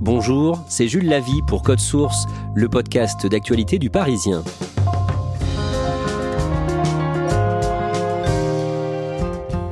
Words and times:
Bonjour, 0.00 0.64
c'est 0.66 0.88
Jules 0.88 1.10
Lavie 1.10 1.42
pour 1.46 1.62
Code 1.62 1.78
Source, 1.78 2.24
le 2.54 2.70
podcast 2.70 3.26
d'actualité 3.26 3.78
du 3.78 3.90
Parisien. 3.90 4.42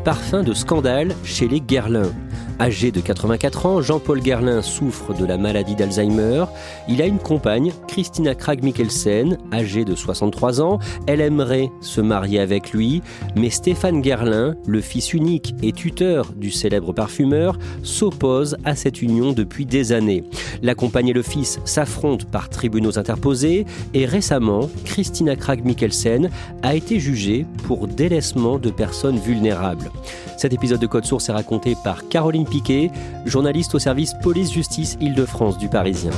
Parfum 0.05 0.43
de 0.43 0.53
scandale 0.53 1.17
chez 1.25 1.49
les 1.49 1.63
Guerlain. 1.63 2.13
Âgé 2.61 2.91
de 2.91 3.01
84 3.01 3.67
ans, 3.67 3.81
Jean-Paul 3.81 4.21
Guerlain 4.21 4.63
souffre 4.63 5.15
de 5.15 5.25
la 5.25 5.39
maladie 5.39 5.77
d'Alzheimer. 5.77 6.45
Il 6.89 7.01
a 7.01 7.07
une 7.07 7.21
compagne, 7.21 7.73
Christina 7.87 8.35
Krag-Mikkelsen, 8.35 9.39
âgée 9.53 9.85
de 9.85 9.95
63 9.95 10.61
ans. 10.61 10.81
Elle 11.07 11.21
aimerait 11.21 11.71
se 11.81 12.01
marier 12.01 12.41
avec 12.41 12.73
lui, 12.73 13.01
mais 13.37 13.51
Stéphane 13.51 14.01
Guerlain, 14.01 14.57
le 14.67 14.81
fils 14.81 15.13
unique 15.15 15.55
et 15.63 15.71
tuteur 15.71 16.33
du 16.35 16.51
célèbre 16.51 16.93
parfumeur, 16.93 17.57
s'oppose 17.85 18.57
à 18.65 18.75
cette 18.75 19.03
union 19.03 19.33
depuis 19.33 19.65
des 19.65 19.93
années. 19.93 20.25
La 20.61 20.75
compagne 20.75 21.09
et 21.09 21.13
le 21.13 21.23
fils 21.23 21.61
s'affrontent 21.65 22.27
par 22.31 22.49
tribunaux 22.49 22.99
interposés 22.99 23.67
et 23.95 24.05
récemment, 24.05 24.69
Christina 24.85 25.37
Krag-Mikkelsen 25.37 26.29
a 26.63 26.75
été 26.75 26.99
jugée 26.99 27.47
pour 27.69 27.87
délaissement 27.87 28.59
de 28.59 28.71
personnes 28.71 29.19
vulnérables. 29.19 29.93
Cet 30.39 30.53
épisode 30.53 30.79
de 30.79 30.87
Code 30.87 31.05
Source 31.05 31.29
est 31.29 31.33
raconté 31.33 31.77
par 31.83 32.07
Caroline 32.07 32.47
Piquet, 32.47 32.93
journaliste 33.27 33.75
au 33.75 33.81
service 33.81 34.15
police-justice 34.23 34.97
Île-de-France 35.01 35.59
du 35.59 35.69
Parisien. 35.69 36.13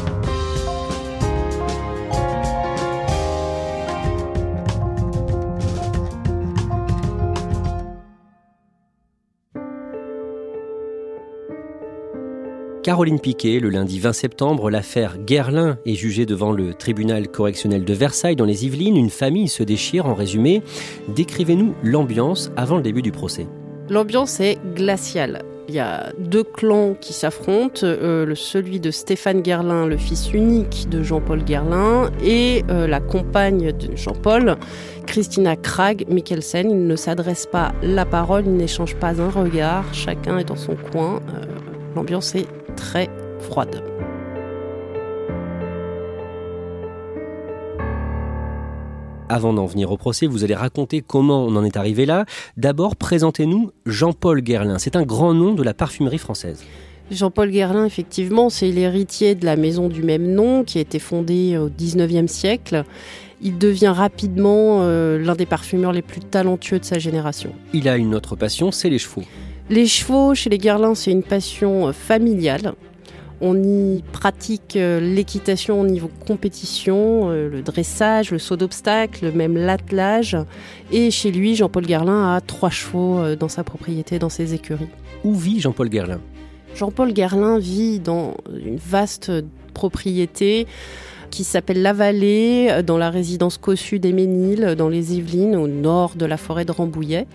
Caroline 12.83 13.21
Piquet, 13.21 13.59
le 13.59 13.71
lundi 13.71 14.01
20 14.01 14.13
septembre, 14.13 14.69
l'affaire 14.69 15.17
Guerlain 15.17 15.79
est 15.87 15.95
jugée 15.95 16.27
devant 16.27 16.53
le 16.53 16.75
tribunal 16.75 17.29
correctionnel 17.29 17.87
de 17.87 17.95
Versailles 17.95 18.37
dans 18.37 18.45
les 18.45 18.67
Yvelines. 18.67 18.99
Une 18.99 19.09
famille 19.09 19.49
se 19.49 19.63
déchire. 19.63 20.05
En 20.05 20.15
résumé, 20.15 20.63
décrivez-nous 21.09 21.75
l'ambiance 21.83 22.53
avant 22.59 22.77
le 22.77 22.83
début 22.83 23.03
du 23.03 23.13
procès. 23.13 23.47
L'ambiance 23.91 24.39
est 24.39 24.59
glaciale. 24.77 25.43
Il 25.69 25.75
y 25.75 25.81
a 25.81 26.13
deux 26.17 26.45
clans 26.45 26.95
qui 27.01 27.13
s'affrontent, 27.13 27.81
euh, 27.83 28.35
celui 28.37 28.79
de 28.79 28.93
Stéphane 28.93 29.43
Guerlain, 29.43 29.87
le 29.87 29.97
fils 29.97 30.33
unique 30.33 30.89
de 30.89 31.03
Jean-Paul 31.03 31.43
Guerlain, 31.43 32.11
et 32.23 32.65
euh, 32.71 32.87
la 32.87 33.01
compagne 33.01 33.73
de 33.73 33.97
Jean-Paul, 33.97 34.57
Christina 35.07 35.57
Krag 35.57 36.07
Mikkelsen. 36.09 36.71
Ils 36.71 36.87
ne 36.87 36.97
s'adressent 36.97 37.47
pas 37.51 37.73
la 37.83 38.05
parole, 38.05 38.45
ils 38.47 38.57
n'échangent 38.57 38.97
pas 38.97 39.21
un 39.21 39.29
regard, 39.29 39.85
chacun 39.93 40.39
est 40.39 40.45
dans 40.45 40.57
son 40.57 40.77
coin. 40.77 41.21
Euh, 41.35 41.45
l'ambiance 41.97 42.37
est 42.37 42.47
très 42.77 43.09
froide. 43.41 43.83
Avant 49.33 49.53
d'en 49.53 49.67
venir 49.67 49.93
au 49.93 49.97
procès, 49.97 50.27
vous 50.27 50.43
allez 50.43 50.57
raconter 50.57 51.03
comment 51.03 51.45
on 51.45 51.55
en 51.55 51.63
est 51.63 51.77
arrivé 51.77 52.05
là. 52.05 52.25
D'abord, 52.57 52.97
présentez-nous 52.97 53.71
Jean-Paul 53.87 54.41
Guerlain. 54.41 54.79
C'est 54.81 54.97
un 54.97 55.05
grand 55.05 55.35
nom 55.35 55.55
de 55.55 55.63
la 55.63 55.73
parfumerie 55.73 56.19
française. 56.19 56.65
Jean-Paul 57.13 57.53
Guerlain, 57.53 57.85
effectivement, 57.85 58.51
c'est 58.51 58.73
l'héritier 58.73 59.37
de 59.37 59.45
la 59.45 59.55
maison 59.55 59.89
du 59.89 60.03
même 60.03 60.27
nom 60.27 60.65
qui 60.65 60.79
a 60.79 60.81
été 60.81 60.99
fondée 60.99 61.57
au 61.59 61.69
19e 61.69 62.27
siècle. 62.27 62.83
Il 63.41 63.57
devient 63.57 63.95
rapidement 63.95 64.81
euh, 64.81 65.17
l'un 65.21 65.37
des 65.37 65.47
parfumeurs 65.47 65.93
les 65.93 66.03
plus 66.03 66.19
talentueux 66.19 66.81
de 66.81 66.85
sa 66.85 66.99
génération. 66.99 67.53
Il 67.73 67.89
a 67.89 67.99
une 67.99 68.17
autre 68.17 68.35
passion, 68.35 68.73
c'est 68.73 68.91
les 68.91 68.99
chevaux. 68.99 69.23
Les 69.69 69.87
chevaux 69.87 70.35
chez 70.35 70.51
les 70.51 70.59
Guerlain, 70.59 70.97
c'est 70.97 71.13
une 71.13 71.23
passion 71.23 71.87
euh, 71.87 71.93
familiale. 71.93 72.75
On 73.43 73.63
y 73.63 74.03
pratique 74.13 74.77
euh, 74.77 75.01
l'équitation 75.01 75.81
au 75.81 75.87
niveau 75.87 76.11
compétition, 76.27 77.31
euh, 77.31 77.49
le 77.49 77.63
dressage, 77.63 78.33
le 78.33 78.39
saut 78.39 78.57
d'obstacle, 78.57 79.33
même 79.33 79.57
l'attelage. 79.57 80.37
Et 80.93 81.11
chez 81.11 81.31
lui, 81.31 81.57
Jean-Paul 81.57 81.87
Guerlain 81.87 82.35
a 82.35 82.43
trois 82.43 82.69
chevaux 82.69 83.19
euh, 83.19 83.37
dans 83.37 83.49
sa 83.49 83.65
propriété, 83.65 84.19
dans 84.19 84.29
ses 84.29 84.53
écuries. 84.53 84.89
Où 85.25 85.35
vit 85.35 85.59
Jean-Paul 85.59 85.89
Guerlain 85.89 86.21
Jean-Paul 86.75 87.15
Guerlain 87.15 87.59
vit 87.59 87.99
dans 87.99 88.37
une 88.53 88.77
vaste 88.77 89.33
propriété 89.73 90.67
qui 91.31 91.45
s'appelle 91.45 91.81
La 91.81 91.95
Vallée, 91.95 92.83
dans 92.85 92.99
la 92.99 93.09
résidence 93.09 93.57
cossue 93.57 93.99
des 93.99 94.13
Méniles, 94.13 94.75
dans 94.77 94.89
les 94.89 95.17
Yvelines, 95.17 95.57
au 95.57 95.67
nord 95.67 96.13
de 96.15 96.27
la 96.27 96.37
forêt 96.37 96.65
de 96.65 96.73
Rambouillet. 96.73 97.27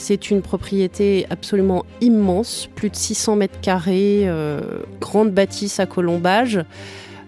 C'est 0.00 0.30
une 0.30 0.42
propriété 0.42 1.26
absolument 1.28 1.84
immense, 2.00 2.68
plus 2.76 2.88
de 2.88 2.94
600 2.94 3.34
mètres 3.34 3.60
carrés, 3.60 4.22
euh, 4.28 4.60
grande 5.00 5.32
bâtisse 5.32 5.80
à 5.80 5.86
colombage, 5.86 6.60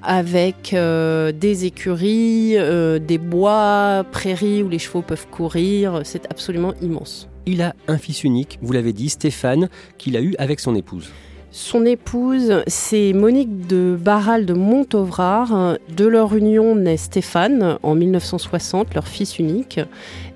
avec 0.04 0.72
euh, 0.72 1.32
des 1.32 1.64
écuries, 1.64 2.56
euh, 2.56 3.00
des 3.00 3.18
bois, 3.18 4.06
prairies 4.12 4.62
où 4.62 4.68
les 4.68 4.78
chevaux 4.78 5.02
peuvent 5.02 5.26
courir. 5.26 6.02
C'est 6.04 6.30
absolument 6.30 6.72
immense. 6.80 7.28
Il 7.44 7.60
a 7.60 7.74
un 7.88 7.98
fils 7.98 8.22
unique, 8.22 8.60
vous 8.62 8.72
l'avez 8.72 8.92
dit, 8.92 9.08
Stéphane, 9.08 9.68
qu'il 9.98 10.16
a 10.16 10.20
eu 10.20 10.36
avec 10.38 10.60
son 10.60 10.76
épouse. 10.76 11.10
Son 11.52 11.84
épouse, 11.84 12.62
c'est 12.68 13.12
Monique 13.12 13.66
de 13.66 13.98
Barral 14.00 14.46
de 14.46 14.54
Montovrard. 14.54 15.78
De 15.88 16.06
leur 16.06 16.36
union 16.36 16.76
naît 16.76 16.96
Stéphane 16.96 17.76
en 17.82 17.96
1960, 17.96 18.94
leur 18.94 19.08
fils 19.08 19.40
unique, 19.40 19.80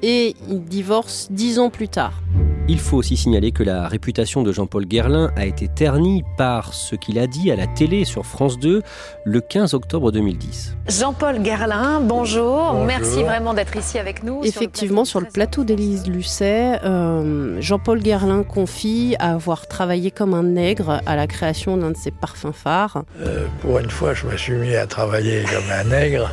et 0.03 0.35
ils 0.49 0.65
divorcent 0.65 1.29
dix 1.31 1.61
ans 1.61 1.71
plus 1.71 1.89
tard. 1.89 2.21
Il 2.67 2.81
faut 2.81 2.97
aussi 2.97 3.19
signaler 3.19 3.53
que 3.53 3.63
la 3.63 3.89
réputation 3.89 4.43
de 4.43 4.51
Jean-Paul 4.51 4.87
Guerlain 4.87 5.31
a 5.37 5.45
été 5.45 5.69
ternie 5.69 6.25
par 6.39 6.73
ce 6.73 6.97
qu'il 6.97 7.19
a 7.19 7.27
dit 7.27 7.51
à 7.51 7.57
la 7.57 7.67
télé 7.67 8.07
sur 8.07 8.25
France 8.25 8.59
2 8.59 8.81
le 9.23 9.41
15 9.43 9.75
octobre 9.75 10.11
2010. 10.11 10.75
Jean-Paul 10.89 11.43
Guerlain, 11.43 12.01
bonjour. 12.01 12.73
Merci 12.87 13.23
vraiment 13.23 13.53
d'être 13.53 13.77
ici 13.77 13.99
avec 13.99 14.23
nous. 14.23 14.41
Effectivement, 14.45 15.05
sur 15.05 15.21
le 15.21 15.27
plateau 15.27 15.63
d'Élise 15.63 16.09
Lucet, 16.09 16.79
euh, 16.85 17.61
Jean-Paul 17.61 18.01
Guerlain 18.01 18.45
confie 18.45 19.15
avoir 19.19 19.67
travaillé 19.67 20.11
comme 20.11 20.33
un 20.33 20.45
nègre 20.45 21.03
à 21.05 21.17
la 21.17 21.27
création 21.27 21.77
d'un 21.77 21.91
de 21.91 21.99
ses 21.99 22.13
parfums 22.13 22.55
phares. 22.55 23.05
Euh, 23.21 23.47
pour 23.61 23.79
une 23.79 23.91
fois, 23.91 24.15
je 24.15 24.27
me 24.27 24.39
suis 24.39 24.55
mis 24.55 24.75
à 24.75 24.87
travailler 24.87 25.45
comme 25.45 25.71
un 25.71 25.85
nègre. 25.85 26.31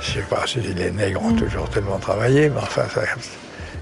je 0.00 0.10
sais 0.14 0.26
pas 0.28 0.42
si 0.44 0.58
les 0.58 0.90
nègres 0.90 1.24
ont 1.24 1.34
toujours 1.34 1.70
tellement 1.70 1.98
travaillé, 1.98 2.48
mais 2.48 2.58
enfin, 2.60 2.82
ça, 2.92 3.02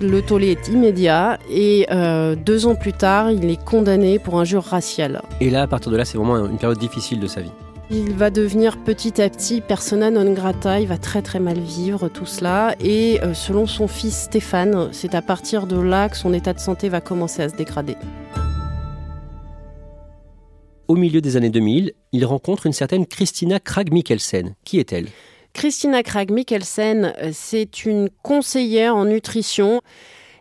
le 0.00 0.22
tollé 0.22 0.48
est 0.48 0.68
immédiat 0.68 1.38
et 1.50 1.86
euh, 1.90 2.34
deux 2.34 2.66
ans 2.66 2.74
plus 2.74 2.92
tard, 2.92 3.30
il 3.30 3.48
est 3.50 3.62
condamné 3.62 4.18
pour 4.18 4.38
injure 4.38 4.62
raciale. 4.62 5.22
Et 5.40 5.50
là, 5.50 5.62
à 5.62 5.66
partir 5.66 5.92
de 5.92 5.96
là, 5.96 6.04
c'est 6.04 6.18
vraiment 6.18 6.46
une 6.46 6.58
période 6.58 6.78
difficile 6.78 7.20
de 7.20 7.26
sa 7.26 7.40
vie. 7.40 7.52
Il 7.90 8.14
va 8.14 8.30
devenir 8.30 8.78
petit 8.82 9.20
à 9.20 9.28
petit 9.28 9.60
persona 9.60 10.10
non 10.10 10.32
grata, 10.32 10.80
il 10.80 10.88
va 10.88 10.96
très 10.96 11.20
très 11.20 11.38
mal 11.38 11.58
vivre 11.58 12.08
tout 12.08 12.24
cela 12.24 12.74
et 12.80 13.20
euh, 13.22 13.34
selon 13.34 13.66
son 13.66 13.88
fils 13.88 14.22
Stéphane, 14.22 14.88
c'est 14.92 15.14
à 15.14 15.20
partir 15.20 15.66
de 15.66 15.78
là 15.78 16.08
que 16.08 16.16
son 16.16 16.32
état 16.32 16.54
de 16.54 16.60
santé 16.60 16.88
va 16.88 17.00
commencer 17.00 17.42
à 17.42 17.48
se 17.50 17.56
dégrader. 17.56 17.96
Au 20.88 20.96
milieu 20.96 21.20
des 21.20 21.36
années 21.36 21.50
2000, 21.50 21.92
il 22.12 22.24
rencontre 22.24 22.66
une 22.66 22.72
certaine 22.72 23.06
Christina 23.06 23.58
Krag-Mikkelsen. 23.58 24.54
Qui 24.64 24.78
est-elle? 24.78 25.08
Christina 25.54 26.02
Krag 26.02 26.30
Mikkelsen, 26.30 27.14
euh, 27.22 27.30
c'est 27.32 27.86
une 27.86 28.10
conseillère 28.22 28.96
en 28.96 29.06
nutrition. 29.06 29.80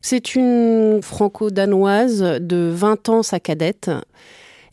C'est 0.02 0.36
une 0.36 1.02
franco-danoise 1.02 2.22
de 2.42 2.70
20 2.74 3.08
ans, 3.10 3.24
sa 3.24 3.40
cadette, 3.40 3.90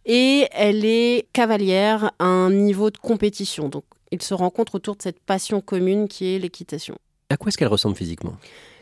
et 0.06 0.48
elle 0.50 0.84
est 0.84 1.28
cavalière 1.32 2.10
à 2.18 2.24
un 2.24 2.50
niveau 2.50 2.90
de 2.90 2.98
compétition. 2.98 3.68
Donc, 3.68 3.84
ils 4.10 4.22
se 4.22 4.34
rencontrent 4.34 4.74
autour 4.74 4.96
de 4.96 5.02
cette 5.02 5.20
passion 5.20 5.60
commune 5.60 6.08
qui 6.08 6.34
est 6.34 6.38
l'équitation. 6.40 6.96
À 7.28 7.36
quoi 7.36 7.50
est-ce 7.50 7.58
qu'elle 7.58 7.68
ressemble 7.68 7.94
physiquement? 7.94 8.34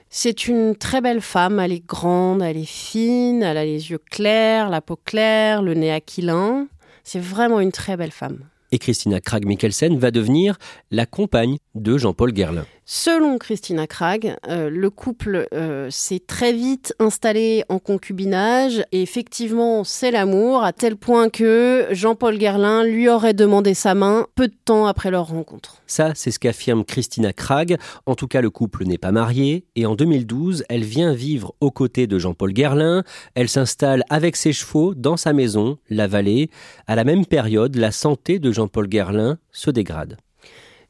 C'est 0.08 0.48
une 0.48 0.74
très 0.74 1.02
belle 1.02 1.20
femme, 1.20 1.60
elle 1.60 1.72
est 1.72 1.86
grande, 1.86 2.40
elle 2.40 2.56
est 2.56 2.64
fine, 2.64 3.42
elle 3.42 3.58
a 3.58 3.64
les 3.64 3.90
yeux 3.90 3.98
clairs, 3.98 4.70
la 4.70 4.80
peau 4.80 4.96
claire, 4.96 5.60
le 5.60 5.74
nez 5.74 5.92
aquilin. 5.92 6.66
C'est 7.04 7.20
vraiment 7.20 7.60
une 7.60 7.72
très 7.72 7.98
belle 7.98 8.12
femme. 8.12 8.44
Et 8.72 8.78
Christina 8.78 9.20
Krag-Mikkelsen 9.20 9.98
va 9.98 10.10
devenir 10.10 10.58
la 10.90 11.06
compagne 11.06 11.56
de 11.74 11.96
Jean-Paul 11.96 12.32
Guerlain. 12.32 12.66
Selon 12.90 13.36
Christina 13.36 13.86
Krag, 13.86 14.36
euh, 14.48 14.70
le 14.70 14.88
couple 14.88 15.46
euh, 15.52 15.90
s'est 15.90 16.22
très 16.26 16.54
vite 16.54 16.94
installé 16.98 17.62
en 17.68 17.78
concubinage 17.78 18.82
et 18.92 19.02
effectivement 19.02 19.84
c'est 19.84 20.10
l'amour 20.10 20.64
à 20.64 20.72
tel 20.72 20.96
point 20.96 21.28
que 21.28 21.86
Jean-Paul 21.90 22.38
Guerlain 22.38 22.84
lui 22.84 23.10
aurait 23.10 23.34
demandé 23.34 23.74
sa 23.74 23.94
main 23.94 24.26
peu 24.34 24.48
de 24.48 24.54
temps 24.64 24.86
après 24.86 25.10
leur 25.10 25.26
rencontre. 25.26 25.82
Ça, 25.86 26.12
c'est 26.14 26.30
ce 26.30 26.38
qu'affirme 26.38 26.82
Christina 26.82 27.34
Krag. 27.34 27.76
En 28.06 28.14
tout 28.14 28.26
cas, 28.26 28.40
le 28.40 28.48
couple 28.48 28.84
n'est 28.84 28.96
pas 28.96 29.12
marié 29.12 29.66
et 29.76 29.84
en 29.84 29.94
2012, 29.94 30.64
elle 30.70 30.84
vient 30.84 31.12
vivre 31.12 31.54
aux 31.60 31.70
côtés 31.70 32.06
de 32.06 32.18
Jean-Paul 32.18 32.54
Guerlain. 32.54 33.04
Elle 33.34 33.50
s'installe 33.50 34.02
avec 34.08 34.34
ses 34.34 34.54
chevaux 34.54 34.94
dans 34.94 35.18
sa 35.18 35.34
maison, 35.34 35.76
la 35.90 36.06
vallée. 36.06 36.48
À 36.86 36.96
la 36.96 37.04
même 37.04 37.26
période, 37.26 37.76
la 37.76 37.92
santé 37.92 38.38
de 38.38 38.50
Jean-Paul 38.58 38.88
Guerlain 38.88 39.38
se 39.52 39.70
dégrade. 39.70 40.16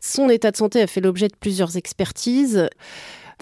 Son 0.01 0.31
état 0.31 0.51
de 0.51 0.57
santé 0.57 0.81
a 0.81 0.87
fait 0.87 1.03
l'objet 1.03 1.29
de 1.29 1.37
plusieurs 1.39 1.77
expertises. 1.77 2.67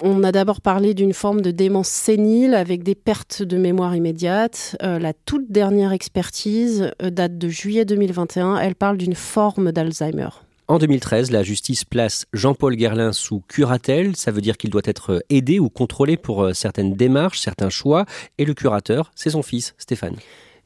On 0.02 0.24
a 0.24 0.32
d'abord 0.32 0.60
parlé 0.60 0.94
d'une 0.94 1.12
forme 1.12 1.42
de 1.42 1.52
démence 1.52 1.86
sénile 1.86 2.54
avec 2.54 2.82
des 2.82 2.96
pertes 2.96 3.44
de 3.44 3.56
mémoire 3.56 3.94
immédiate. 3.94 4.76
Euh, 4.82 4.98
la 4.98 5.12
toute 5.12 5.52
dernière 5.52 5.92
expertise 5.92 6.90
euh, 7.02 7.10
date 7.10 7.38
de 7.38 7.48
juillet 7.48 7.84
2021. 7.84 8.56
Elle 8.56 8.74
parle 8.74 8.96
d'une 8.96 9.14
forme 9.14 9.70
d'Alzheimer. 9.70 10.30
En 10.66 10.78
2013, 10.78 11.30
la 11.30 11.44
justice 11.44 11.84
place 11.84 12.26
Jean-Paul 12.32 12.74
Guerlain 12.74 13.12
sous 13.12 13.44
curatelle. 13.46 14.16
Ça 14.16 14.32
veut 14.32 14.40
dire 14.40 14.56
qu'il 14.56 14.70
doit 14.70 14.82
être 14.86 15.22
aidé 15.30 15.60
ou 15.60 15.68
contrôlé 15.68 16.16
pour 16.16 16.42
euh, 16.42 16.52
certaines 16.52 16.94
démarches, 16.94 17.38
certains 17.38 17.70
choix. 17.70 18.06
Et 18.38 18.44
le 18.44 18.54
curateur, 18.54 19.12
c'est 19.14 19.30
son 19.30 19.44
fils, 19.44 19.76
Stéphane. 19.78 20.16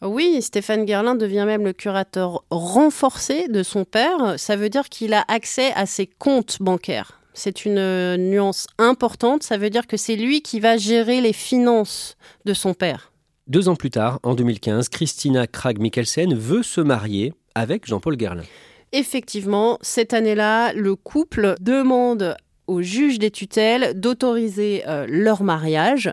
Oui, 0.03 0.41
Stéphane 0.41 0.87
Guerlain 0.87 1.15
devient 1.15 1.45
même 1.47 1.65
le 1.65 1.75
curateur 1.75 2.45
renforcé 2.51 3.49
de 3.49 3.63
son 3.63 3.85
père. 3.85 4.35
Ça 4.39 4.57
veut 4.57 4.71
dire 4.71 4.89
qu'il 4.89 5.13
a 5.13 5.25
accès 5.29 5.73
à 5.75 5.85
ses 5.85 6.07
comptes 6.07 6.57
bancaires. 6.61 7.21
C'est 7.35 7.65
une 7.65 7.79
euh, 7.79 8.17
nuance 8.17 8.67
importante. 8.79 9.43
Ça 9.43 9.59
veut 9.59 9.71
dire 9.71 9.87
que 9.87 9.97
c'est 9.97 10.17
lui 10.17 10.41
qui 10.41 10.59
va 10.59 10.79
gérer 10.79 11.21
les 11.21 11.35
finances 11.35 12.17
de 12.47 12.55
son 12.55 12.73
père. 12.73 13.13
Deux 13.47 13.69
ans 13.69 13.77
plus 13.77 13.91
tard, 13.91 14.21
en 14.23 14.35
2015, 14.35 14.89
Christina 14.89 15.47
Krag-Mikkelsen 15.47 16.35
veut 16.35 16.63
se 16.63 16.81
marier 16.81 17.35
avec 17.55 17.87
Jean-Paul 17.87 18.17
Guerlain. 18.17 18.45
Effectivement, 18.93 19.79
cette 19.83 20.15
année-là, 20.15 20.73
le 20.73 20.97
couple 20.97 21.57
demande 21.61 22.37
au 22.67 22.81
juge 22.81 23.19
des 23.19 23.31
tutelles 23.31 23.99
d'autoriser 23.99 24.83
euh, 24.87 25.07
leur 25.09 25.43
mariage. 25.43 26.13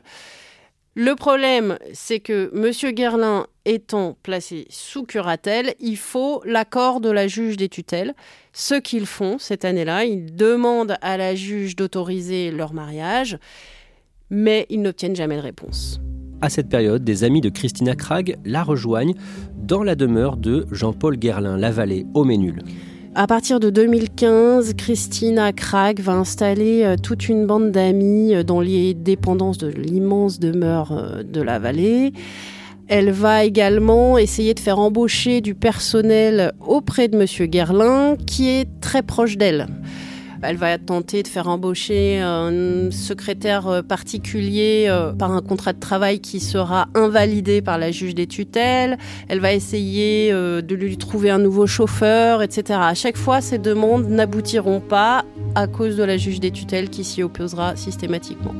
Le 0.99 1.13
problème, 1.13 1.77
c'est 1.93 2.19
que 2.19 2.51
M. 2.55 2.91
Guerlain 2.91 3.45
étant 3.65 4.17
placé 4.23 4.65
sous 4.71 5.03
curatelle, 5.03 5.75
il 5.79 5.95
faut 5.95 6.41
l'accord 6.43 7.01
de 7.01 7.11
la 7.11 7.27
juge 7.27 7.55
des 7.55 7.69
tutelles. 7.69 8.15
Ce 8.51 8.73
qu'ils 8.73 9.05
font 9.05 9.37
cette 9.37 9.63
année-là, 9.63 10.05
ils 10.05 10.35
demandent 10.35 10.97
à 11.03 11.17
la 11.17 11.35
juge 11.35 11.75
d'autoriser 11.75 12.49
leur 12.49 12.73
mariage, 12.73 13.37
mais 14.31 14.65
ils 14.71 14.81
n'obtiennent 14.81 15.15
jamais 15.15 15.35
de 15.35 15.41
réponse. 15.41 16.01
À 16.41 16.49
cette 16.49 16.67
période, 16.67 17.03
des 17.03 17.23
amis 17.23 17.41
de 17.41 17.49
Christina 17.49 17.93
Krag 17.93 18.39
la 18.43 18.63
rejoignent 18.63 19.13
dans 19.55 19.83
la 19.83 19.93
demeure 19.93 20.35
de 20.35 20.65
Jean-Paul 20.71 21.17
Guerlain, 21.17 21.57
la 21.57 21.69
vallée 21.69 22.07
au 22.15 22.23
Ménul. 22.23 22.63
À 23.19 23.25
partir 23.25 23.59
de 23.59 23.71
2015, 23.71 24.75
Christina 24.75 25.51
Krag 25.51 25.99
va 25.99 26.13
installer 26.13 26.83
euh, 26.83 26.97
toute 27.01 27.27
une 27.29 27.47
bande 27.47 27.71
d'amis 27.71 28.35
euh, 28.35 28.43
dans 28.43 28.61
les 28.61 28.93
dépendances 28.93 29.57
de 29.57 29.69
l'immense 29.69 30.39
demeure 30.39 30.91
euh, 30.91 31.23
de 31.23 31.41
la 31.41 31.57
vallée. 31.57 32.13
Elle 32.87 33.09
va 33.09 33.43
également 33.43 34.19
essayer 34.19 34.53
de 34.53 34.59
faire 34.59 34.77
embaucher 34.77 35.41
du 35.41 35.55
personnel 35.55 36.51
auprès 36.63 37.07
de 37.07 37.17
Monsieur 37.17 37.47
Guerlain, 37.47 38.17
qui 38.27 38.49
est 38.49 38.67
très 38.81 39.01
proche 39.01 39.35
d'elle. 39.35 39.65
Elle 40.41 40.57
va 40.57 40.77
tenter 40.77 41.23
de 41.23 41.27
faire 41.27 41.47
embaucher 41.47 42.19
un 42.19 42.91
secrétaire 42.91 43.67
euh, 43.67 43.81
particulier 43.81 44.85
euh, 44.87 45.11
par 45.11 45.31
un 45.31 45.41
contrat 45.41 45.73
de 45.73 45.79
travail 45.79 46.19
qui 46.19 46.39
sera 46.39 46.87
invalidé 46.93 47.61
par 47.61 47.77
la 47.77 47.91
juge 47.91 48.13
des 48.13 48.27
tutelles. 48.27 48.97
Elle 49.29 49.39
va 49.39 49.53
essayer 49.53 50.31
euh, 50.31 50.61
de 50.61 50.75
lui 50.75 50.97
trouver 50.97 51.29
un 51.31 51.39
nouveau 51.39 51.65
chauffeur, 51.65 52.43
etc. 52.43 52.79
À 52.81 52.93
chaque 52.93 53.17
fois, 53.17 53.41
ces 53.41 53.57
demandes 53.57 54.07
n'aboutiront 54.09 54.79
pas 54.79 55.25
à 55.55 55.67
cause 55.67 55.97
de 55.97 56.03
la 56.03 56.17
juge 56.17 56.39
des 56.39 56.51
tutelles 56.51 56.89
qui 56.89 57.03
s'y 57.03 57.23
opposera 57.23 57.75
systématiquement. 57.75 58.53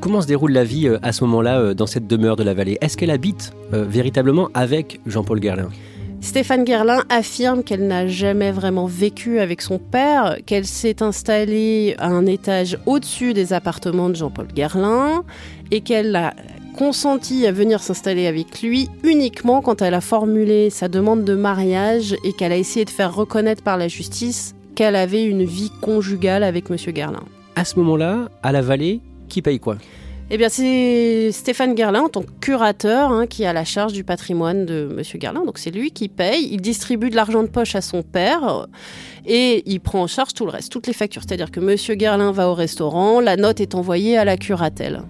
Comment 0.00 0.20
se 0.20 0.28
déroule 0.28 0.52
la 0.52 0.62
vie 0.62 0.88
à 1.02 1.10
ce 1.12 1.24
moment-là 1.24 1.74
dans 1.74 1.86
cette 1.86 2.06
demeure 2.06 2.36
de 2.36 2.44
la 2.44 2.54
vallée? 2.54 2.78
Est-ce 2.80 2.96
qu'elle 2.96 3.10
habite 3.10 3.52
véritablement 3.72 4.48
avec 4.54 5.00
Jean-Paul 5.06 5.40
Guerlain? 5.40 5.70
Stéphane 6.20 6.64
Guerlain 6.64 7.04
affirme 7.08 7.62
qu'elle 7.62 7.86
n'a 7.86 8.06
jamais 8.06 8.50
vraiment 8.50 8.86
vécu 8.86 9.38
avec 9.38 9.62
son 9.62 9.78
père, 9.78 10.36
qu'elle 10.46 10.66
s'est 10.66 11.02
installée 11.02 11.94
à 11.98 12.08
un 12.08 12.26
étage 12.26 12.76
au-dessus 12.86 13.34
des 13.34 13.52
appartements 13.52 14.08
de 14.08 14.16
Jean-Paul 14.16 14.48
Guerlain 14.48 15.24
et 15.70 15.80
qu'elle 15.80 16.14
a 16.16 16.34
consenti 16.76 17.46
à 17.46 17.52
venir 17.52 17.80
s'installer 17.80 18.26
avec 18.26 18.62
lui 18.62 18.88
uniquement 19.04 19.62
quand 19.62 19.82
elle 19.82 19.94
a 19.94 20.00
formulé 20.00 20.70
sa 20.70 20.88
demande 20.88 21.24
de 21.24 21.34
mariage 21.34 22.14
et 22.24 22.32
qu'elle 22.32 22.52
a 22.52 22.56
essayé 22.56 22.84
de 22.84 22.90
faire 22.90 23.14
reconnaître 23.14 23.62
par 23.62 23.76
la 23.76 23.88
justice 23.88 24.54
qu'elle 24.74 24.96
avait 24.96 25.24
une 25.24 25.44
vie 25.44 25.72
conjugale 25.80 26.42
avec 26.42 26.70
M. 26.70 26.76
Guerlain. 26.92 27.24
À 27.56 27.64
ce 27.64 27.78
moment-là, 27.80 28.28
à 28.42 28.52
la 28.52 28.62
vallée, 28.62 29.00
qui 29.28 29.42
paye 29.42 29.58
quoi? 29.58 29.76
Eh 30.30 30.36
bien, 30.36 30.50
c'est 30.50 31.32
Stéphane 31.32 31.74
Guerlain, 31.74 32.02
en 32.02 32.08
tant 32.10 32.22
que 32.22 32.30
curateur, 32.40 33.10
hein, 33.10 33.26
qui 33.26 33.46
a 33.46 33.54
la 33.54 33.64
charge 33.64 33.94
du 33.94 34.04
patrimoine 34.04 34.66
de 34.66 34.88
M. 34.90 35.02
Guerlain. 35.18 35.44
Donc, 35.46 35.56
c'est 35.56 35.70
lui 35.70 35.90
qui 35.90 36.08
paye. 36.08 36.48
Il 36.52 36.60
distribue 36.60 37.08
de 37.08 37.16
l'argent 37.16 37.42
de 37.42 37.48
poche 37.48 37.74
à 37.74 37.80
son 37.80 38.02
père 38.02 38.66
et 39.24 39.62
il 39.64 39.80
prend 39.80 40.02
en 40.02 40.06
charge 40.06 40.34
tout 40.34 40.44
le 40.44 40.50
reste, 40.50 40.70
toutes 40.70 40.86
les 40.86 40.92
factures. 40.92 41.22
C'est-à-dire 41.26 41.50
que 41.50 41.60
M. 41.60 41.96
Guerlain 41.96 42.30
va 42.30 42.50
au 42.50 42.54
restaurant, 42.54 43.20
la 43.20 43.36
note 43.36 43.60
est 43.60 43.74
envoyée 43.74 44.18
à 44.18 44.26
la 44.26 44.36
curatelle. 44.36 45.02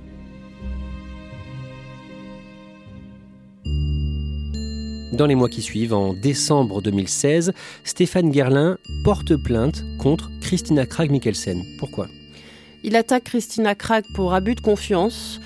Dans 5.12 5.26
les 5.26 5.34
mois 5.34 5.48
qui 5.48 5.62
suivent, 5.62 5.94
en 5.94 6.12
décembre 6.12 6.80
2016, 6.80 7.52
Stéphane 7.82 8.30
Guerlain 8.30 8.78
porte 9.02 9.34
plainte 9.34 9.82
contre 9.98 10.30
Christina 10.40 10.86
Krag-Mikkelsen. 10.86 11.64
Pourquoi? 11.80 12.06
Il 12.84 12.96
attaque 12.96 13.24
Christina 13.24 13.74
Krag 13.74 14.04
pour 14.14 14.34
abus 14.34 14.54
de 14.54 14.60
confiance, 14.60 15.40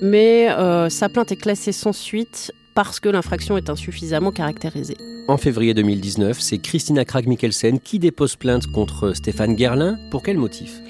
mais 0.00 0.50
euh, 0.50 0.88
sa 0.88 1.08
plainte 1.08 1.32
est 1.32 1.36
classée 1.36 1.72
sans 1.72 1.92
suite 1.92 2.52
parce 2.74 3.00
que 3.00 3.08
l'infraction 3.08 3.56
est 3.56 3.70
insuffisamment 3.70 4.32
caractérisée. 4.32 4.96
En 5.28 5.36
février 5.36 5.74
2019, 5.74 6.40
c'est 6.40 6.58
Christina 6.58 7.04
Krag-Mikkelsen 7.04 7.78
qui 7.78 7.98
dépose 7.98 8.36
plainte 8.36 8.66
contre 8.66 9.12
Stéphane 9.12 9.56
Gerlin. 9.56 9.98
Pour 10.10 10.22
quel 10.22 10.38
motif? 10.38 10.80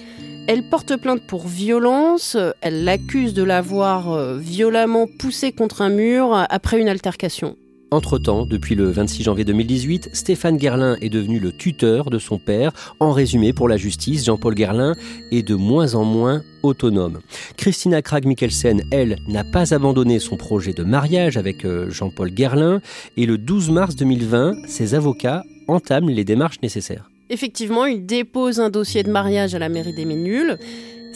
Elle 0.48 0.68
porte 0.68 0.96
plainte 0.96 1.22
pour 1.26 1.46
violence, 1.46 2.36
elle 2.60 2.84
l'accuse 2.84 3.34
de 3.34 3.42
l'avoir 3.42 4.12
euh, 4.12 4.38
violemment 4.38 5.06
poussé 5.06 5.52
contre 5.52 5.82
un 5.82 5.90
mur 5.90 6.34
après 6.48 6.80
une 6.80 6.88
altercation. 6.88 7.56
Entre-temps, 7.92 8.46
depuis 8.46 8.74
le 8.74 8.90
26 8.90 9.24
janvier 9.24 9.44
2018, 9.44 10.08
Stéphane 10.14 10.56
Guerlain 10.56 10.96
est 11.02 11.10
devenu 11.10 11.38
le 11.38 11.52
tuteur 11.52 12.08
de 12.08 12.18
son 12.18 12.38
père. 12.38 12.72
En 13.00 13.12
résumé, 13.12 13.52
pour 13.52 13.68
la 13.68 13.76
justice, 13.76 14.24
Jean-Paul 14.24 14.54
Guerlain 14.54 14.94
est 15.30 15.42
de 15.42 15.54
moins 15.54 15.94
en 15.94 16.02
moins 16.02 16.40
autonome. 16.62 17.20
Christina 17.58 18.00
Krag-Mikkelsen, 18.00 18.84
elle, 18.92 19.18
n'a 19.28 19.44
pas 19.44 19.74
abandonné 19.74 20.20
son 20.20 20.38
projet 20.38 20.72
de 20.72 20.84
mariage 20.84 21.36
avec 21.36 21.66
euh, 21.66 21.90
Jean-Paul 21.90 22.30
Guerlain. 22.30 22.80
Et 23.18 23.26
le 23.26 23.36
12 23.36 23.68
mars 23.68 23.94
2020, 23.94 24.66
ses 24.66 24.94
avocats 24.94 25.42
entament 25.68 26.08
les 26.08 26.24
démarches 26.24 26.62
nécessaires. 26.62 27.10
Effectivement, 27.28 27.84
il 27.84 28.06
dépose 28.06 28.58
un 28.58 28.70
dossier 28.70 29.02
de 29.02 29.10
mariage 29.10 29.54
à 29.54 29.58
la 29.58 29.68
mairie 29.68 29.92
des 29.92 30.06
Ménules. 30.06 30.56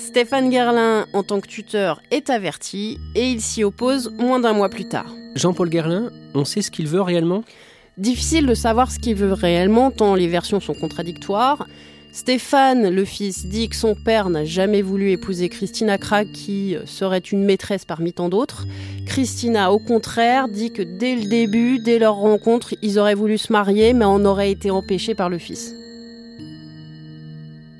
Stéphane 0.06 0.50
Guerlain, 0.50 1.04
en 1.14 1.24
tant 1.24 1.40
que 1.40 1.48
tuteur, 1.48 2.00
est 2.12 2.30
averti 2.30 3.00
et 3.16 3.28
il 3.28 3.40
s'y 3.40 3.64
oppose 3.64 4.12
moins 4.16 4.38
d'un 4.38 4.52
mois 4.52 4.68
plus 4.68 4.84
tard. 4.84 5.12
Jean-Paul 5.34 5.68
Guerlain, 5.68 6.10
on 6.32 6.44
sait 6.44 6.62
ce 6.62 6.70
qu'il 6.70 6.86
veut 6.86 7.02
réellement? 7.02 7.42
Difficile 7.98 8.46
de 8.46 8.54
savoir 8.54 8.92
ce 8.92 9.00
qu'il 9.00 9.16
veut 9.16 9.32
réellement, 9.32 9.90
tant 9.90 10.14
les 10.14 10.28
versions 10.28 10.60
sont 10.60 10.74
contradictoires. 10.74 11.66
Stéphane, 12.12 12.88
le 12.88 13.04
fils, 13.04 13.46
dit 13.46 13.68
que 13.68 13.74
son 13.74 13.96
père 13.96 14.30
n'a 14.30 14.44
jamais 14.44 14.80
voulu 14.80 15.10
épouser 15.10 15.48
Christina 15.48 15.98
Krag, 15.98 16.30
qui 16.30 16.76
serait 16.84 17.18
une 17.18 17.44
maîtresse 17.44 17.84
parmi 17.84 18.12
tant 18.12 18.28
d'autres. 18.28 18.64
Christina, 19.06 19.72
au 19.72 19.80
contraire, 19.80 20.46
dit 20.46 20.70
que 20.70 20.82
dès 20.82 21.16
le 21.16 21.24
début, 21.24 21.80
dès 21.80 21.98
leur 21.98 22.14
rencontre, 22.14 22.74
ils 22.80 23.00
auraient 23.00 23.14
voulu 23.14 23.38
se 23.38 23.52
marier, 23.52 23.92
mais 23.92 24.04
en 24.04 24.24
aurait 24.24 24.52
été 24.52 24.70
empêchés 24.70 25.16
par 25.16 25.30
le 25.30 25.38
fils. 25.38 25.74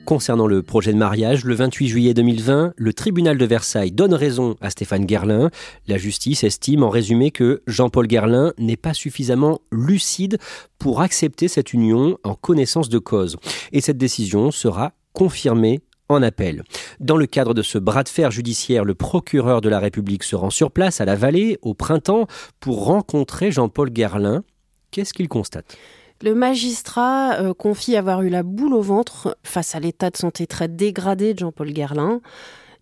Concernant 0.06 0.46
le 0.46 0.62
projet 0.62 0.92
de 0.92 0.98
mariage, 0.98 1.44
le 1.44 1.56
28 1.56 1.88
juillet 1.88 2.14
2020, 2.14 2.74
le 2.76 2.92
tribunal 2.92 3.36
de 3.36 3.44
Versailles 3.44 3.90
donne 3.90 4.14
raison 4.14 4.54
à 4.60 4.70
Stéphane 4.70 5.04
Guerlain. 5.04 5.50
La 5.88 5.98
justice 5.98 6.44
estime 6.44 6.84
en 6.84 6.90
résumé 6.90 7.32
que 7.32 7.60
Jean-Paul 7.66 8.06
Guerlain 8.06 8.52
n'est 8.56 8.76
pas 8.76 8.94
suffisamment 8.94 9.58
lucide 9.72 10.38
pour 10.78 11.00
accepter 11.00 11.48
cette 11.48 11.72
union 11.72 12.18
en 12.22 12.34
connaissance 12.34 12.88
de 12.88 13.00
cause. 13.00 13.36
Et 13.72 13.80
cette 13.80 13.98
décision 13.98 14.52
sera 14.52 14.92
confirmée 15.12 15.80
en 16.08 16.22
appel. 16.22 16.62
Dans 17.00 17.16
le 17.16 17.26
cadre 17.26 17.52
de 17.52 17.62
ce 17.62 17.76
bras 17.76 18.04
de 18.04 18.08
fer 18.08 18.30
judiciaire, 18.30 18.84
le 18.84 18.94
procureur 18.94 19.60
de 19.60 19.68
la 19.68 19.80
République 19.80 20.22
se 20.22 20.36
rend 20.36 20.50
sur 20.50 20.70
place 20.70 21.00
à 21.00 21.04
la 21.04 21.16
Vallée 21.16 21.58
au 21.62 21.74
printemps 21.74 22.28
pour 22.60 22.84
rencontrer 22.84 23.50
Jean-Paul 23.50 23.90
Guerlain. 23.90 24.44
Qu'est-ce 24.92 25.12
qu'il 25.12 25.26
constate? 25.26 25.76
Le 26.22 26.34
magistrat 26.34 27.40
euh, 27.40 27.54
confie 27.54 27.96
avoir 27.96 28.22
eu 28.22 28.28
la 28.28 28.42
boule 28.42 28.74
au 28.74 28.80
ventre 28.80 29.36
face 29.42 29.74
à 29.74 29.80
l'état 29.80 30.10
de 30.10 30.16
santé 30.16 30.46
très 30.46 30.68
dégradé 30.68 31.34
de 31.34 31.40
Jean-Paul 31.40 31.72
Guerlain. 31.72 32.20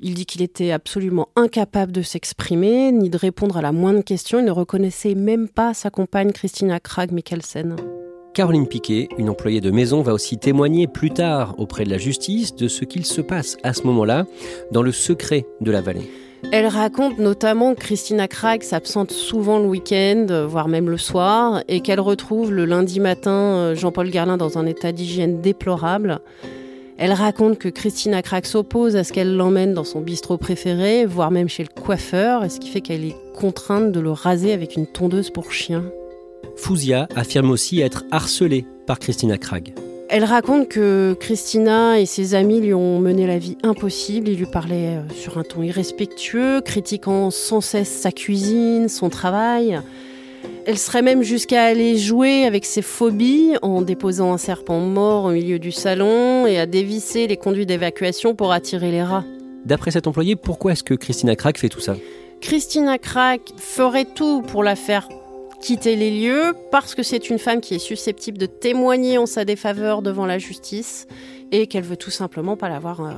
Il 0.00 0.14
dit 0.14 0.26
qu'il 0.26 0.42
était 0.42 0.70
absolument 0.70 1.28
incapable 1.34 1.92
de 1.92 2.02
s'exprimer 2.02 2.92
ni 2.92 3.10
de 3.10 3.16
répondre 3.16 3.56
à 3.56 3.62
la 3.62 3.72
moindre 3.72 4.02
question. 4.02 4.38
Il 4.38 4.44
ne 4.44 4.50
reconnaissait 4.50 5.14
même 5.14 5.48
pas 5.48 5.74
sa 5.74 5.90
compagne 5.90 6.32
Christina 6.32 6.78
Krag 6.80 7.12
Mikkelsen. 7.12 7.76
Caroline 8.34 8.66
Piquet, 8.66 9.08
une 9.16 9.30
employée 9.30 9.60
de 9.60 9.70
maison, 9.70 10.02
va 10.02 10.12
aussi 10.12 10.38
témoigner 10.38 10.88
plus 10.88 11.10
tard 11.10 11.54
auprès 11.58 11.84
de 11.84 11.90
la 11.90 11.98
justice 11.98 12.54
de 12.54 12.66
ce 12.66 12.84
qu'il 12.84 13.06
se 13.06 13.20
passe 13.20 13.56
à 13.62 13.72
ce 13.72 13.84
moment-là 13.84 14.26
dans 14.72 14.82
le 14.82 14.90
secret 14.90 15.46
de 15.60 15.70
la 15.70 15.80
vallée. 15.80 16.10
Elle 16.52 16.66
raconte 16.66 17.18
notamment 17.18 17.74
que 17.74 17.80
Christina 17.80 18.28
Krag 18.28 18.62
s'absente 18.62 19.10
souvent 19.10 19.58
le 19.58 19.66
week-end, 19.66 20.46
voire 20.48 20.68
même 20.68 20.88
le 20.88 20.98
soir, 20.98 21.62
et 21.68 21.80
qu'elle 21.80 22.00
retrouve 22.00 22.52
le 22.52 22.64
lundi 22.64 23.00
matin 23.00 23.32
euh, 23.32 23.74
Jean-Paul 23.74 24.10
Garlin 24.10 24.36
dans 24.36 24.56
un 24.58 24.66
état 24.66 24.92
d'hygiène 24.92 25.40
déplorable. 25.40 26.20
Elle 26.96 27.12
raconte 27.12 27.58
que 27.58 27.68
Christina 27.68 28.22
Krag 28.22 28.44
s'oppose 28.44 28.94
à 28.94 29.02
ce 29.02 29.12
qu'elle 29.12 29.36
l'emmène 29.36 29.74
dans 29.74 29.84
son 29.84 30.00
bistrot 30.00 30.38
préféré, 30.38 31.06
voire 31.06 31.32
même 31.32 31.48
chez 31.48 31.64
le 31.64 31.68
coiffeur, 31.68 32.48
ce 32.48 32.60
qui 32.60 32.68
fait 32.68 32.80
qu'elle 32.80 33.04
est 33.04 33.16
contrainte 33.34 33.90
de 33.90 33.98
le 33.98 34.12
raser 34.12 34.52
avec 34.52 34.76
une 34.76 34.86
tondeuse 34.86 35.30
pour 35.30 35.50
chien. 35.50 35.82
Fouzia 36.56 37.08
affirme 37.16 37.50
aussi 37.50 37.80
être 37.80 38.04
harcelée 38.12 38.64
par 38.86 39.00
Christina 39.00 39.38
Krag. 39.38 39.74
Elle 40.11 40.25
raconte 40.25 40.68
que 40.68 41.16
Christina 41.18 41.99
et 41.99 42.06
ses 42.06 42.34
amis 42.34 42.61
lui 42.61 42.75
ont 42.75 42.99
mené 42.99 43.26
la 43.26 43.38
vie 43.38 43.56
impossible. 43.62 44.28
Ils 44.28 44.38
lui 44.38 44.46
parlaient 44.46 44.99
euh, 44.99 45.14
sur 45.14 45.38
un 45.38 45.44
ton 45.44 45.62
irrespectueux, 45.62 46.61
critiquant 46.61 47.30
sans 47.30 47.62
cesse 47.62 47.88
sa 47.88 48.12
cuisine, 48.12 48.88
son 48.88 49.08
travail. 49.08 49.80
Elle 50.66 50.78
serait 50.78 51.02
même 51.02 51.23
jusqu'à 51.23 51.64
aller 51.64 51.96
jouer 51.96 52.44
avec 52.44 52.66
ses 52.66 52.82
phobies 52.82 53.54
en 53.62 53.80
déposant 53.80 54.32
un 54.32 54.38
serpent 54.38 54.78
mort 54.80 55.25
au 55.25 55.30
milieu 55.30 55.58
du 55.58 55.73
salon 55.73 56.46
et 56.46 56.58
à 56.58 56.66
dévisser 56.66 57.26
les 57.26 57.37
conduits 57.38 57.66
d'évacuation 57.66 58.34
pour 58.34 58.52
attirer 58.52 58.90
les 58.90 59.02
rats. 59.02 59.25
D'après 59.64 59.90
cet 59.90 60.06
employé, 60.06 60.37
pourquoi 60.37 60.73
est-ce 60.73 60.84
que 60.84 60.94
Christina 60.94 61.34
Crack 61.34 61.58
fait 61.58 61.70
tout 61.70 61.80
ça? 61.80 61.96
Christina 62.42 62.99
Crack 62.99 63.40
ferait 63.56 64.06
tout 64.14 64.42
pour 64.42 64.62
la 64.62 64.76
faire 64.76 65.08
quitter 65.64 65.97
les 65.97 66.11
lieux 66.11 66.54
parce 66.71 66.94
que 66.94 67.02
c'est 67.02 67.30
une 67.30 67.38
femme 67.38 67.62
qui 67.62 67.75
est 67.75 67.78
susceptible 67.78 68.37
de 68.37 68.44
témoigner 68.44 69.16
en 69.16 69.25
sa 69.25 69.47
défaveur 69.47 70.02
devant 70.02 70.26
la 70.26 70.38
justice 70.38 71.06
et 71.52 71.68
qu'elle 71.68 71.85
veut 71.85 71.97
tout 71.97 72.11
simplement 72.11 72.54
pas 72.54 72.68
l'avoir 72.68 73.00
euh, 73.00 73.12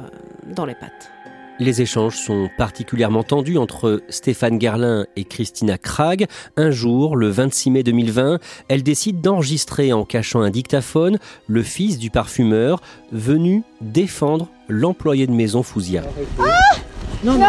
dans 0.54 0.64
les 0.64 0.76
pattes. 0.76 1.10
Les 1.58 1.82
échanges 1.82 2.14
sont 2.14 2.48
particulièrement 2.56 3.24
tendus 3.24 3.58
entre 3.58 4.00
Stéphane 4.10 4.60
Gerlin 4.60 5.06
et 5.16 5.24
Christina 5.24 5.76
Krag. 5.76 6.28
Un 6.56 6.70
jour, 6.70 7.16
le 7.16 7.30
26 7.30 7.70
mai 7.72 7.82
2020, 7.82 8.38
elle 8.68 8.84
décide 8.84 9.20
d'enregistrer 9.20 9.92
en 9.92 10.04
cachant 10.04 10.42
un 10.42 10.50
dictaphone 10.50 11.18
le 11.48 11.62
fils 11.64 11.98
du 11.98 12.10
parfumeur 12.10 12.80
venu 13.10 13.64
défendre 13.80 14.48
l'employé 14.68 15.26
de 15.26 15.32
maison 15.32 15.64
Fouzia. 15.64 16.04
Ah 16.38 16.76
non, 17.24 17.38
non, 17.38 17.46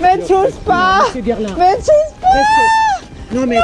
Mais 0.00 0.18
touche 0.20 0.54
pas 0.64 1.04
Mais 1.14 1.32
pas 1.34 1.76
non 3.34 3.46
mais 3.46 3.58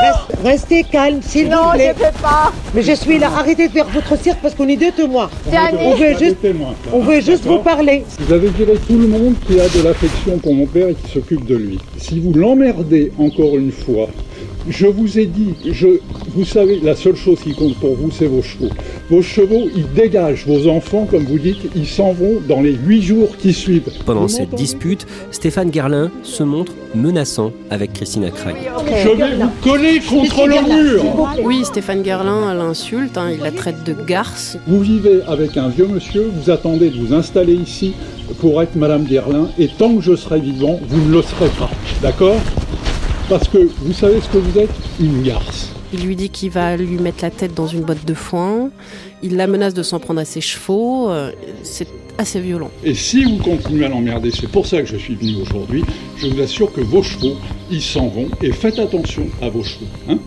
restez 0.45 0.85
calme, 0.85 1.21
s'il 1.23 1.45
vous 1.45 1.71
plaît. 1.73 1.89
Non, 1.89 1.95
je 1.99 2.05
fais 2.05 2.13
pas. 2.21 2.53
Mais 2.75 2.83
je 2.83 2.93
suis 2.93 3.19
là. 3.19 3.31
Arrêtez 3.37 3.69
de 3.69 3.73
faire 3.73 3.87
votre 3.89 4.19
cirque 4.19 4.39
parce 4.43 4.55
qu'on 4.55 4.69
est 4.69 4.77
deux 4.77 4.93
témoins. 4.93 5.31
On 5.79 5.95
veut 5.95 6.19
juste, 6.19 6.37
on 6.93 7.01
veut 7.01 7.21
juste 7.21 7.45
vous 7.45 7.59
parler. 7.59 8.05
Vous 8.19 8.33
avez 8.33 8.49
viré 8.49 8.75
tout 8.87 8.99
le 8.99 9.09
monde 9.09 9.35
qui 9.47 9.61
a 9.61 9.69
de 9.69 9.83
l'affection 9.83 10.39
pour 10.39 10.55
mon 10.55 10.67
père 10.67 10.89
et 10.89 10.95
qui 10.95 11.13
s'occupe 11.13 11.45
de 11.47 11.57
lui. 11.57 11.79
Si 11.99 12.21
vous 12.21 12.33
l'emmerdez 12.35 13.13
encore 13.19 13.57
une 13.57 13.73
fois, 13.73 14.09
je 14.69 14.87
vous 14.87 15.19
ai 15.19 15.27
dit, 15.27 15.55
je, 15.71 15.89
vous 16.35 16.45
savez, 16.45 16.81
la 16.81 16.95
seule 16.95 17.17
chose 17.17 17.41
qui 17.41 17.55
compte 17.55 17.77
pour 17.77 17.95
vous, 17.95 18.11
c'est 18.11 18.27
vos 18.27 18.43
chevaux. 18.43 18.71
Vos 19.11 19.23
chevaux, 19.23 19.69
ils 19.75 19.91
dégagent 19.93 20.47
vos 20.47 20.69
enfants, 20.69 21.07
comme 21.11 21.25
vous 21.25 21.39
dites, 21.39 21.71
ils 21.75 21.87
s'en 21.87 22.13
vont 22.13 22.41
dans 22.49 22.61
les 22.61 22.73
huit 22.73 23.03
jours 23.03 23.37
qui 23.37 23.53
suivent. 23.53 23.91
Pendant 24.07 24.29
cette 24.29 24.55
dispute, 24.55 25.07
Stéphane 25.31 25.73
Gerlin 25.73 26.11
se 26.23 26.43
montre 26.43 26.73
menaçant 26.95 27.53
avec 27.71 27.93
Christina 27.93 28.31
Craig. 28.31 28.57
Je 29.03 29.09
vais 29.09 29.37
vous 29.37 29.51
coller 29.63 30.01
contre 30.01 30.47
le 30.47 30.93
mur 30.93 31.05
Oui, 31.43 31.65
Stéphane 31.65 32.05
Gerlin 32.05 32.55
l'insulte, 32.55 33.17
hein, 33.19 33.31
il 33.33 33.41
la 33.41 33.51
traite 33.51 33.85
de 33.85 33.95
garce. 34.07 34.59
Vous 34.67 34.81
vivez 34.81 35.21
avec 35.27 35.57
un 35.57 35.69
vieux 35.69 35.87
monsieur, 35.87 36.31
vous 36.35 36.51
attendez 36.51 36.91
de 36.91 36.99
vous 36.99 37.15
installer 37.15 37.55
ici 37.55 37.95
pour 38.41 38.63
être 38.63 38.77
Madame 38.77 39.07
Gerlin, 39.09 39.49
et 39.59 39.69
tant 39.69 39.95
que 39.97 40.03
je 40.03 40.17
serai 40.17 40.41
vivant, 40.41 40.81
vous 40.89 41.09
ne 41.09 41.13
le 41.13 41.23
serez 41.23 41.51
pas. 41.59 41.71
D'accord? 42.01 42.37
Parce 43.29 43.49
que 43.49 43.59
vous 43.81 43.93
savez 43.93 44.21
ce 44.21 44.29
que 44.29 44.39
vous 44.39 44.59
êtes? 44.59 44.71
Une 45.01 45.23
garce. 45.23 45.71
Il 45.93 46.07
lui 46.07 46.17
dit 46.17 46.31
qu'il 46.31 46.51
va 46.51 46.77
lui 46.77 46.99
mettre 46.99 47.23
la 47.23 47.31
tête 47.31 47.55
dans 47.55 47.67
une 47.67 47.83
botte 47.83 48.05
de 48.05 48.15
foin. 48.15 48.71
Il 49.23 49.37
la 49.37 49.47
menace 49.47 49.75
de 49.75 49.83
s'en 49.83 50.01
prendre 50.01 50.21
à 50.21 50.25
ses 50.25 50.41
chevaux. 50.41 51.11
Euh, 51.11 51.33
c'est 51.63 51.89
assez 52.19 52.41
violent. 52.41 52.71
Et 52.85 52.95
si 52.95 53.25
vous 53.25 53.39
continuez 53.39 53.87
à 53.87 53.89
l'emmerder, 53.89 54.31
c'est 54.31 54.51
pour 54.51 54.67
ça 54.67 54.81
que 54.81 54.87
je 54.87 54.97
suis 54.97 55.15
venu 55.15 55.43
aujourd'hui, 55.43 55.85
je 56.17 56.29
vous 56.29 56.41
assure 56.41 56.73
que 56.73 56.81
vos 56.81 57.03
chevaux, 57.03 57.37
ils 57.71 57.83
s'en 57.83 58.09
vont. 58.09 58.29
Et 58.43 58.53
faites 58.53 58.79
attention 58.79 59.27
à 59.41 59.49
vos 59.49 59.63
chevaux. 59.63 59.87
Hein 60.09 60.19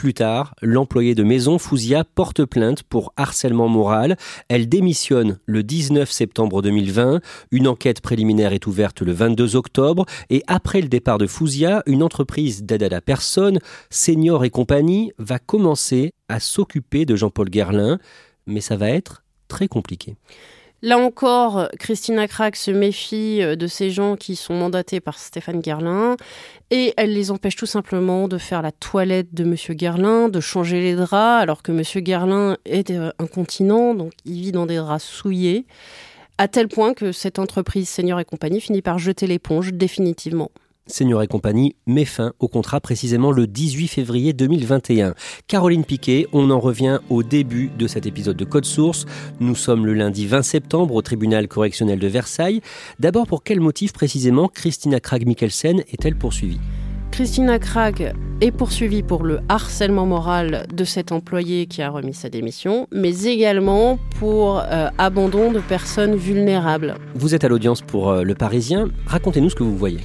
Plus 0.00 0.14
tard, 0.14 0.54
l'employée 0.62 1.14
de 1.14 1.22
maison 1.22 1.58
Fouzia 1.58 2.04
porte 2.04 2.46
plainte 2.46 2.82
pour 2.84 3.12
harcèlement 3.18 3.68
moral. 3.68 4.16
Elle 4.48 4.66
démissionne 4.66 5.40
le 5.44 5.62
19 5.62 6.10
septembre 6.10 6.62
2020. 6.62 7.20
Une 7.50 7.68
enquête 7.68 8.00
préliminaire 8.00 8.54
est 8.54 8.66
ouverte 8.66 9.02
le 9.02 9.12
22 9.12 9.56
octobre. 9.56 10.06
Et 10.30 10.42
après 10.46 10.80
le 10.80 10.88
départ 10.88 11.18
de 11.18 11.26
Fouzia, 11.26 11.82
une 11.84 12.02
entreprise 12.02 12.62
d'aide 12.62 12.82
à 12.82 12.88
la 12.88 13.02
personne, 13.02 13.58
Senior 13.90 14.46
et 14.46 14.48
compagnie, 14.48 15.12
va 15.18 15.38
commencer 15.38 16.12
à 16.30 16.40
s'occuper 16.40 17.04
de 17.04 17.14
Jean-Paul 17.14 17.50
Guerlain. 17.50 17.98
Mais 18.46 18.62
ça 18.62 18.78
va 18.78 18.88
être 18.88 19.22
très 19.48 19.68
compliqué. 19.68 20.16
Là 20.82 20.98
encore, 20.98 21.68
Christina 21.78 22.26
Krag 22.26 22.56
se 22.56 22.70
méfie 22.70 23.42
euh, 23.42 23.54
de 23.54 23.66
ces 23.66 23.90
gens 23.90 24.16
qui 24.16 24.34
sont 24.34 24.54
mandatés 24.54 25.00
par 25.00 25.18
Stéphane 25.18 25.60
Guerlain 25.60 26.16
et 26.70 26.94
elle 26.96 27.12
les 27.12 27.30
empêche 27.30 27.56
tout 27.56 27.66
simplement 27.66 28.28
de 28.28 28.38
faire 28.38 28.62
la 28.62 28.72
toilette 28.72 29.34
de 29.34 29.44
Monsieur 29.44 29.74
Guerlain, 29.74 30.30
de 30.30 30.40
changer 30.40 30.80
les 30.80 30.94
draps, 30.94 31.42
alors 31.42 31.62
que 31.62 31.70
Monsieur 31.70 32.00
Guerlain 32.00 32.56
est 32.64 32.92
euh, 32.92 33.10
incontinent, 33.18 33.94
donc 33.94 34.12
il 34.24 34.40
vit 34.40 34.52
dans 34.52 34.64
des 34.64 34.76
draps 34.76 35.04
souillés, 35.04 35.66
à 36.38 36.48
tel 36.48 36.68
point 36.68 36.94
que 36.94 37.12
cette 37.12 37.38
entreprise 37.38 37.86
Seigneur 37.86 38.18
et 38.18 38.24
compagnie 38.24 38.62
finit 38.62 38.80
par 38.80 38.98
jeter 38.98 39.26
l'éponge 39.26 39.74
définitivement. 39.74 40.50
Seigneur 40.90 41.22
et 41.22 41.26
compagnie 41.26 41.74
met 41.86 42.04
fin 42.04 42.32
au 42.38 42.48
contrat 42.48 42.80
précisément 42.80 43.30
le 43.30 43.46
18 43.46 43.88
février 43.88 44.32
2021. 44.32 45.14
Caroline 45.46 45.84
Piquet, 45.84 46.26
on 46.32 46.50
en 46.50 46.60
revient 46.60 46.98
au 47.08 47.22
début 47.22 47.70
de 47.78 47.86
cet 47.86 48.06
épisode 48.06 48.36
de 48.36 48.44
Code 48.44 48.64
Source. 48.64 49.06
Nous 49.40 49.54
sommes 49.54 49.86
le 49.86 49.94
lundi 49.94 50.26
20 50.26 50.42
septembre 50.42 50.94
au 50.94 51.02
tribunal 51.02 51.48
correctionnel 51.48 51.98
de 51.98 52.08
Versailles. 52.08 52.60
D'abord, 52.98 53.26
pour 53.26 53.42
quel 53.42 53.60
motif 53.60 53.92
précisément 53.92 54.48
Christina 54.48 55.00
Krag-Mikkelsen 55.00 55.80
est-elle 55.92 56.16
poursuivie? 56.16 56.60
Christina 57.10 57.58
Krag 57.58 58.14
est 58.40 58.50
poursuivie 58.50 59.02
pour 59.02 59.24
le 59.24 59.40
harcèlement 59.48 60.06
moral 60.06 60.66
de 60.72 60.84
cet 60.84 61.12
employé 61.12 61.66
qui 61.66 61.82
a 61.82 61.90
remis 61.90 62.14
sa 62.14 62.30
démission, 62.30 62.86
mais 62.92 63.24
également 63.24 63.98
pour 64.18 64.60
euh, 64.60 64.88
abandon 64.96 65.52
de 65.52 65.60
personnes 65.60 66.14
vulnérables. 66.14 66.94
Vous 67.14 67.34
êtes 67.34 67.44
à 67.44 67.48
l'audience 67.48 67.82
pour 67.82 68.10
euh, 68.10 68.22
Le 68.22 68.34
Parisien. 68.34 68.88
Racontez-nous 69.06 69.50
ce 69.50 69.54
que 69.54 69.64
vous 69.64 69.76
voyez. 69.76 70.00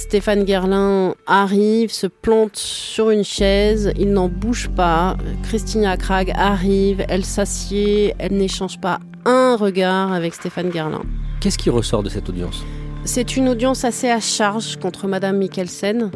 Stéphane 0.00 0.44
Guerlain 0.44 1.14
arrive, 1.26 1.92
se 1.92 2.06
plante 2.06 2.56
sur 2.56 3.10
une 3.10 3.22
chaise, 3.22 3.92
il 3.98 4.12
n'en 4.12 4.28
bouge 4.28 4.70
pas. 4.70 5.18
Christina 5.42 5.98
Krag 5.98 6.32
arrive, 6.34 7.04
elle 7.10 7.24
s'assied, 7.24 8.14
elle 8.18 8.32
n'échange 8.32 8.80
pas 8.80 8.98
un 9.26 9.56
regard 9.56 10.10
avec 10.14 10.32
Stéphane 10.32 10.70
Guerlain. 10.70 11.02
Qu'est-ce 11.40 11.58
qui 11.58 11.68
ressort 11.68 12.02
de 12.02 12.08
cette 12.08 12.30
audience? 12.30 12.64
C'est 13.04 13.36
une 13.36 13.50
audience 13.50 13.84
assez 13.84 14.08
à 14.08 14.20
charge 14.20 14.78
contre 14.78 15.06
Madame 15.06 15.36
Mikkelsen. 15.36 16.10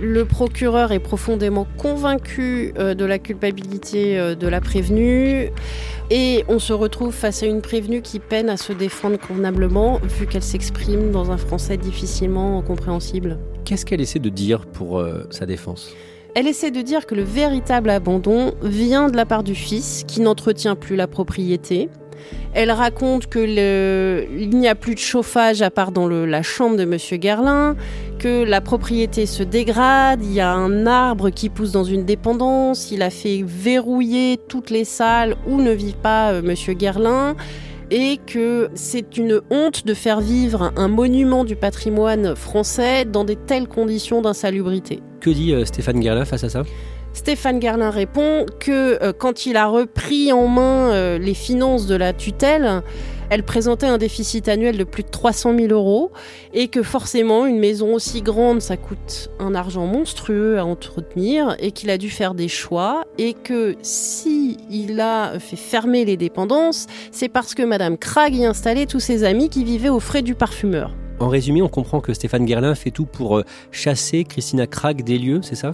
Le 0.00 0.24
procureur 0.24 0.90
est 0.90 0.98
profondément 0.98 1.66
convaincu 1.76 2.72
euh, 2.78 2.94
de 2.94 3.04
la 3.04 3.18
culpabilité 3.18 4.18
euh, 4.18 4.34
de 4.34 4.48
la 4.48 4.62
prévenue 4.62 5.50
et 6.10 6.44
on 6.48 6.58
se 6.58 6.72
retrouve 6.72 7.14
face 7.14 7.42
à 7.42 7.46
une 7.46 7.62
prévenue 7.62 8.02
qui 8.02 8.18
peine 8.18 8.50
à 8.50 8.56
se 8.56 8.72
défendre 8.72 9.18
convenablement 9.18 10.00
vu 10.02 10.26
qu'elle 10.26 10.42
s'exprime 10.42 11.12
dans 11.12 11.30
un 11.30 11.36
français 11.36 11.76
difficilement 11.76 12.60
compréhensible. 12.62 13.38
Qu'est-ce 13.64 13.86
qu'elle 13.86 14.00
essaie 14.00 14.18
de 14.18 14.28
dire 14.28 14.66
pour 14.66 14.98
euh, 14.98 15.26
sa 15.30 15.46
défense? 15.46 15.94
Elle 16.34 16.46
essaie 16.46 16.70
de 16.70 16.80
dire 16.80 17.06
que 17.06 17.14
le 17.14 17.22
véritable 17.22 17.90
abandon 17.90 18.54
vient 18.62 19.08
de 19.08 19.16
la 19.16 19.26
part 19.26 19.42
du 19.42 19.54
fils 19.54 20.04
qui 20.06 20.20
n'entretient 20.20 20.76
plus 20.76 20.96
la 20.96 21.08
propriété. 21.08 21.88
Elle 22.54 22.70
raconte 22.70 23.26
que 23.26 23.40
il 23.40 24.50
n'y 24.50 24.68
a 24.68 24.74
plus 24.74 24.94
de 24.94 25.00
chauffage 25.00 25.62
à 25.62 25.70
part 25.70 25.92
dans 25.92 26.08
la 26.08 26.42
chambre 26.42 26.76
de 26.76 26.84
Monsieur 26.84 27.18
Gerlin, 27.20 27.76
que 28.18 28.44
la 28.44 28.60
propriété 28.60 29.26
se 29.26 29.42
dégrade, 29.42 30.22
il 30.22 30.32
y 30.32 30.40
a 30.40 30.52
un 30.52 30.86
arbre 30.86 31.30
qui 31.30 31.48
pousse 31.48 31.72
dans 31.72 31.84
une 31.84 32.04
dépendance, 32.04 32.90
il 32.90 33.02
a 33.02 33.10
fait 33.10 33.42
verrouiller 33.46 34.38
toutes 34.48 34.70
les 34.70 34.84
salles 34.84 35.36
où 35.46 35.60
ne 35.60 35.72
vit 35.72 35.96
pas 36.00 36.32
euh, 36.32 36.42
Monsieur 36.42 36.74
Gerlin 36.78 37.36
et 37.90 38.18
que 38.24 38.68
c'est 38.74 39.16
une 39.16 39.40
honte 39.50 39.84
de 39.84 39.94
faire 39.94 40.20
vivre 40.20 40.72
un 40.76 40.88
monument 40.88 41.44
du 41.44 41.56
patrimoine 41.56 42.36
français 42.36 43.04
dans 43.04 43.24
des 43.24 43.36
telles 43.36 43.68
conditions 43.68 44.22
d'insalubrité. 44.22 45.00
Que 45.20 45.30
dit 45.30 45.52
euh, 45.52 45.64
Stéphane 45.64 46.02
Gerlin 46.02 46.24
face 46.24 46.44
à 46.44 46.48
ça? 46.48 46.62
Stéphane 47.12 47.60
Gerlin 47.60 47.90
répond 47.90 48.46
que 48.60 49.02
euh, 49.02 49.12
quand 49.12 49.46
il 49.46 49.56
a 49.56 49.66
repris 49.66 50.32
en 50.32 50.46
main 50.46 50.92
euh, 50.92 51.18
les 51.18 51.34
finances 51.34 51.86
de 51.86 51.96
la 51.96 52.12
tutelle, 52.12 52.82
elle 53.30 53.44
présentait 53.44 53.86
un 53.86 53.98
déficit 53.98 54.48
annuel 54.48 54.76
de 54.76 54.84
plus 54.84 55.02
de 55.02 55.08
300 55.08 55.56
000 55.56 55.72
euros 55.72 56.10
et 56.52 56.68
que 56.68 56.82
forcément 56.82 57.46
une 57.46 57.58
maison 57.58 57.94
aussi 57.94 58.22
grande, 58.22 58.60
ça 58.60 58.76
coûte 58.76 59.30
un 59.38 59.54
argent 59.54 59.86
monstrueux 59.86 60.58
à 60.58 60.64
entretenir 60.64 61.56
et 61.60 61.70
qu'il 61.70 61.90
a 61.90 61.98
dû 61.98 62.10
faire 62.10 62.34
des 62.34 62.48
choix 62.48 63.04
et 63.18 63.34
que 63.34 63.76
si 63.82 64.56
il 64.68 65.00
a 65.00 65.38
fait 65.38 65.56
fermer 65.56 66.04
les 66.04 66.16
dépendances, 66.16 66.86
c'est 67.12 67.28
parce 67.28 67.54
que 67.54 67.62
Madame 67.62 67.98
Krag 67.98 68.34
y 68.34 68.44
installait 68.44 68.86
tous 68.86 69.00
ses 69.00 69.24
amis 69.24 69.48
qui 69.48 69.64
vivaient 69.64 69.88
aux 69.88 70.00
frais 70.00 70.22
du 70.22 70.34
parfumeur. 70.34 70.92
En 71.20 71.28
résumé, 71.28 71.60
on 71.60 71.68
comprend 71.68 72.00
que 72.00 72.14
Stéphane 72.14 72.48
Gerlin 72.48 72.74
fait 72.74 72.90
tout 72.90 73.04
pour 73.04 73.36
euh, 73.36 73.44
chasser 73.72 74.24
Christina 74.24 74.66
Krag 74.66 75.04
des 75.04 75.18
lieux, 75.18 75.40
c'est 75.42 75.54
ça? 75.54 75.72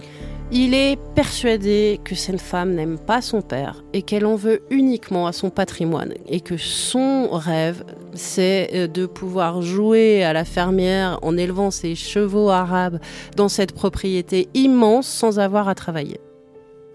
Il 0.51 0.73
est 0.73 0.99
persuadé 1.15 2.01
que 2.03 2.15
cette 2.15 2.41
femme 2.41 2.75
n'aime 2.75 2.97
pas 2.99 3.21
son 3.21 3.41
père 3.41 3.81
et 3.93 4.01
qu'elle 4.01 4.25
en 4.25 4.35
veut 4.35 4.61
uniquement 4.69 5.25
à 5.25 5.31
son 5.31 5.49
patrimoine 5.49 6.13
et 6.27 6.41
que 6.41 6.57
son 6.57 7.29
rêve, 7.31 7.85
c'est 8.13 8.69
euh, 8.73 8.87
de 8.87 9.05
pouvoir 9.05 9.61
jouer 9.61 10.21
à 10.25 10.33
la 10.33 10.43
fermière 10.43 11.17
en 11.21 11.37
élevant 11.37 11.71
ses 11.71 11.95
chevaux 11.95 12.49
arabes 12.49 12.99
dans 13.37 13.47
cette 13.47 13.71
propriété 13.71 14.49
immense 14.53 15.07
sans 15.07 15.39
avoir 15.39 15.69
à 15.69 15.75
travailler. 15.75 16.19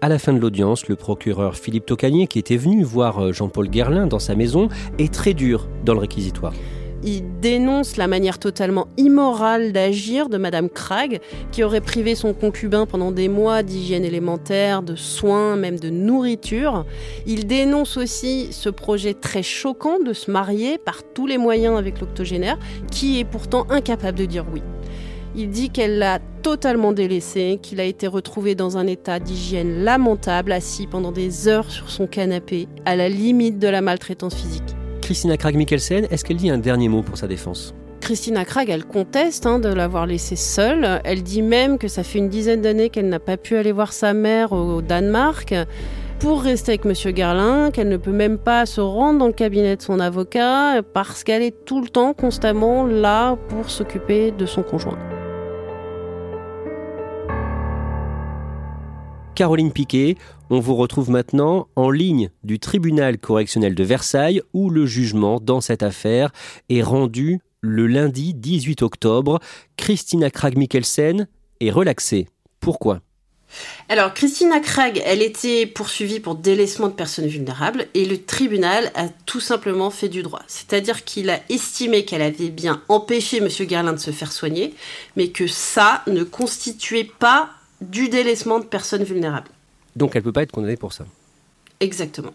À 0.01 0.09
la 0.09 0.19
fin 0.19 0.31
de 0.31 0.39
l'audience, 0.39 0.87
le 0.87 0.95
procureur 0.95 1.55
Philippe 1.55 1.87
Tocanier, 1.87 2.27
qui 2.27 2.37
était 2.37 2.57
venu 2.57 2.83
voir 2.83 3.17
euh, 3.17 3.31
Jean-Paul 3.31 3.67
Guerlain 3.69 4.05
dans 4.05 4.19
sa 4.19 4.35
maison, 4.35 4.69
est 4.99 5.11
très 5.11 5.33
dur 5.33 5.67
dans 5.85 5.95
le 5.95 6.01
réquisitoire 6.01 6.53
il 7.03 7.39
dénonce 7.41 7.97
la 7.97 8.07
manière 8.07 8.39
totalement 8.39 8.87
immorale 8.97 9.71
d'agir 9.71 10.29
de 10.29 10.37
Madame 10.37 10.69
Krag, 10.69 11.19
qui 11.51 11.63
aurait 11.63 11.81
privé 11.81 12.15
son 12.15 12.33
concubin 12.33 12.85
pendant 12.85 13.11
des 13.11 13.27
mois 13.27 13.63
d'hygiène 13.63 14.05
élémentaire, 14.05 14.81
de 14.81 14.95
soins, 14.95 15.55
même 15.55 15.79
de 15.79 15.89
nourriture. 15.89 16.85
Il 17.25 17.45
dénonce 17.47 17.97
aussi 17.97 18.47
ce 18.51 18.69
projet 18.69 19.13
très 19.13 19.43
choquant 19.43 19.99
de 19.99 20.13
se 20.13 20.31
marier 20.31 20.77
par 20.77 21.03
tous 21.03 21.27
les 21.27 21.37
moyens 21.37 21.77
avec 21.77 21.99
l'octogénaire, 21.99 22.57
qui 22.91 23.19
est 23.19 23.25
pourtant 23.25 23.65
incapable 23.69 24.17
de 24.17 24.25
dire 24.25 24.45
oui. 24.53 24.61
Il 25.35 25.49
dit 25.49 25.71
qu'elle 25.71 25.97
l'a 25.97 26.19
totalement 26.43 26.91
délaissé, 26.91 27.57
qu'il 27.61 27.79
a 27.79 27.85
été 27.85 28.05
retrouvé 28.05 28.53
dans 28.53 28.77
un 28.77 28.85
état 28.85 29.19
d'hygiène 29.19 29.83
lamentable, 29.83 30.51
assis 30.51 30.85
pendant 30.85 31.11
des 31.11 31.47
heures 31.47 31.71
sur 31.71 31.89
son 31.89 32.05
canapé, 32.05 32.67
à 32.85 32.95
la 32.95 33.09
limite 33.09 33.57
de 33.57 33.67
la 33.67 33.81
maltraitance 33.81 34.35
physique. 34.35 34.72
Christina 35.03 35.35
Krag-Mikkelsen, 35.35 36.07
est-ce 36.09 36.23
qu'elle 36.23 36.37
dit 36.37 36.49
un 36.49 36.57
dernier 36.57 36.87
mot 36.87 37.01
pour 37.01 37.17
sa 37.17 37.27
défense? 37.27 37.75
Christina 37.99 38.45
Krag, 38.45 38.69
elle 38.69 38.85
conteste 38.85 39.45
hein, 39.45 39.59
de 39.59 39.67
l'avoir 39.67 40.05
laissée 40.05 40.37
seule. 40.37 41.01
Elle 41.03 41.23
dit 41.23 41.41
même 41.41 41.77
que 41.77 41.89
ça 41.89 42.03
fait 42.03 42.19
une 42.19 42.29
dizaine 42.29 42.61
d'années 42.61 42.89
qu'elle 42.89 43.09
n'a 43.09 43.19
pas 43.19 43.35
pu 43.35 43.57
aller 43.57 43.73
voir 43.73 43.91
sa 43.91 44.13
mère 44.13 44.53
au 44.53 44.81
Danemark 44.81 45.53
pour 46.19 46.41
rester 46.41 46.71
avec 46.71 46.85
Monsieur 46.85 47.11
Garlin, 47.11 47.69
qu'elle 47.71 47.89
ne 47.89 47.97
peut 47.97 48.13
même 48.13 48.37
pas 48.37 48.65
se 48.65 48.79
rendre 48.79 49.19
dans 49.19 49.27
le 49.27 49.33
cabinet 49.33 49.75
de 49.75 49.81
son 49.81 49.99
avocat 49.99 50.81
parce 50.93 51.25
qu'elle 51.25 51.41
est 51.41 51.65
tout 51.65 51.81
le 51.81 51.89
temps, 51.89 52.13
constamment 52.13 52.85
là 52.85 53.35
pour 53.49 53.69
s'occuper 53.69 54.31
de 54.31 54.45
son 54.45 54.63
conjoint. 54.63 54.97
Caroline 59.35 59.71
Piquet, 59.71 60.15
on 60.51 60.59
vous 60.59 60.75
retrouve 60.75 61.09
maintenant 61.09 61.67
en 61.75 61.89
ligne 61.89 62.29
du 62.43 62.59
tribunal 62.59 63.17
correctionnel 63.17 63.73
de 63.73 63.83
Versailles 63.83 64.43
où 64.53 64.69
le 64.69 64.85
jugement 64.85 65.39
dans 65.39 65.59
cette 65.59 65.81
affaire 65.81 66.31
est 66.69 66.83
rendu 66.83 67.39
le 67.61 67.87
lundi 67.87 68.35
18 68.35 68.83
octobre. 68.83 69.39
Christina 69.75 70.29
Krag-Mikkelsen 70.29 71.27
est 71.61 71.71
relaxée. 71.71 72.27
Pourquoi? 72.59 73.01
Alors, 73.89 74.13
Christina 74.13 74.59
Krag, 74.59 75.01
elle 75.05 75.21
était 75.21 75.65
poursuivie 75.65 76.19
pour 76.19 76.35
délaissement 76.35 76.87
de 76.87 76.93
personnes 76.93 77.27
vulnérables 77.27 77.87
et 77.93 78.05
le 78.05 78.23
tribunal 78.23 78.91
a 78.95 79.09
tout 79.25 79.39
simplement 79.39 79.89
fait 79.89 80.09
du 80.09 80.21
droit. 80.21 80.41
C'est-à-dire 80.47 81.03
qu'il 81.03 81.29
a 81.29 81.39
estimé 81.49 82.05
qu'elle 82.05 82.21
avait 82.21 82.49
bien 82.49 82.81
empêché 82.87 83.37
M. 83.37 83.49
Gerlin 83.49 83.93
de 83.93 83.97
se 83.97 84.11
faire 84.11 84.31
soigner, 84.31 84.73
mais 85.15 85.29
que 85.29 85.47
ça 85.47 86.03
ne 86.07 86.23
constituait 86.23 87.09
pas 87.19 87.49
du 87.89 88.09
délaissement 88.09 88.59
de 88.59 88.65
personnes 88.65 89.03
vulnérables. 89.03 89.49
Donc 89.95 90.15
elle 90.15 90.21
ne 90.21 90.25
peut 90.25 90.31
pas 90.31 90.43
être 90.43 90.51
condamnée 90.51 90.77
pour 90.77 90.93
ça. 90.93 91.05
Exactement. 91.79 92.33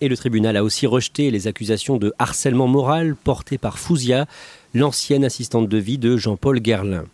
Et 0.00 0.08
le 0.08 0.16
tribunal 0.16 0.56
a 0.56 0.64
aussi 0.64 0.86
rejeté 0.86 1.30
les 1.30 1.46
accusations 1.46 1.96
de 1.96 2.12
harcèlement 2.18 2.66
moral 2.66 3.14
portées 3.14 3.58
par 3.58 3.78
Fouzia, 3.78 4.26
l'ancienne 4.74 5.24
assistante 5.24 5.68
de 5.68 5.78
vie 5.78 5.98
de 5.98 6.16
Jean-Paul 6.16 6.60
Gerlin. 6.62 7.04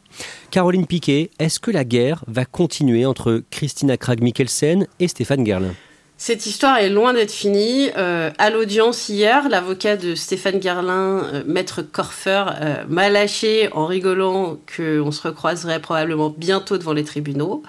Caroline 0.51 0.87
Piquet, 0.87 1.31
est-ce 1.39 1.61
que 1.61 1.71
la 1.71 1.85
guerre 1.85 2.25
va 2.27 2.45
continuer 2.45 3.05
entre 3.05 3.43
Christina 3.51 3.97
Krag-Mikkelsen 3.97 4.87
et 4.99 5.09
Stéphane 5.09 5.45
Gerlin? 5.45 5.75
Cette 6.23 6.45
histoire 6.45 6.77
est 6.77 6.91
loin 6.91 7.15
d'être 7.15 7.33
finie. 7.33 7.89
Euh, 7.97 8.31
à 8.37 8.51
l'audience 8.51 9.09
hier, 9.09 9.49
l'avocat 9.49 9.97
de 9.97 10.15
Stéphane 10.15 10.61
Gerlin, 10.61 11.25
euh, 11.33 11.43
maître 11.47 11.81
Korfer, 11.81 12.45
euh, 12.61 12.85
m'a 12.91 13.09
lâché 13.09 13.71
en 13.73 13.87
rigolant 13.87 14.59
qu'on 14.77 15.13
se 15.13 15.23
recroiserait 15.27 15.81
probablement 15.81 16.29
bientôt 16.29 16.77
devant 16.77 16.93
les 16.93 17.05
tribunaux. 17.05 17.63